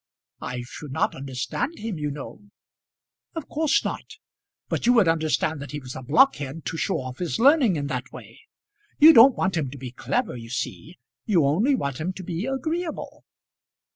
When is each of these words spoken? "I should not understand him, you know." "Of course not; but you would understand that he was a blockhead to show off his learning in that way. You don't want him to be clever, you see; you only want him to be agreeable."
"I 0.41 0.63
should 0.63 0.91
not 0.91 1.13
understand 1.13 1.77
him, 1.77 1.99
you 1.99 2.09
know." 2.09 2.49
"Of 3.35 3.47
course 3.47 3.85
not; 3.85 4.15
but 4.67 4.87
you 4.87 4.93
would 4.93 5.07
understand 5.07 5.59
that 5.61 5.73
he 5.73 5.79
was 5.79 5.95
a 5.95 6.01
blockhead 6.01 6.65
to 6.65 6.75
show 6.75 6.99
off 7.01 7.19
his 7.19 7.37
learning 7.37 7.75
in 7.75 7.85
that 7.85 8.11
way. 8.11 8.39
You 8.97 9.13
don't 9.13 9.35
want 9.35 9.55
him 9.57 9.69
to 9.69 9.77
be 9.77 9.91
clever, 9.91 10.35
you 10.35 10.49
see; 10.49 10.97
you 11.27 11.45
only 11.45 11.75
want 11.75 11.99
him 11.99 12.13
to 12.13 12.23
be 12.23 12.47
agreeable." 12.47 13.25